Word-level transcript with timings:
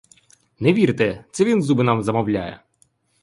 Не 0.59 0.73
вірте, 0.73 1.25
це 1.31 1.43
він 1.45 1.63
зуби 1.63 1.83
нам 1.83 2.03
замовляє! 2.03 2.63